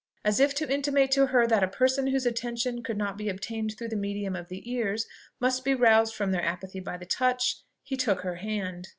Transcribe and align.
As 0.25 0.39
if 0.39 0.55
to 0.55 0.67
intimate 0.67 1.11
to 1.11 1.27
her 1.27 1.45
that 1.45 1.61
a 1.61 1.67
person 1.67 2.07
whose 2.07 2.25
attention 2.25 2.81
could 2.81 2.97
not 2.97 3.19
be 3.19 3.29
obtained 3.29 3.77
through 3.77 3.89
the 3.89 3.95
medium 3.95 4.35
of 4.35 4.49
the 4.49 4.67
ears 4.71 5.05
must 5.39 5.63
be 5.63 5.75
roused 5.75 6.15
from 6.15 6.31
their 6.31 6.43
apathy 6.43 6.79
by 6.79 6.97
the 6.97 7.05
touch, 7.05 7.57
he 7.83 7.95
took 7.95 8.21
her 8.21 8.37
hand. 8.37 8.87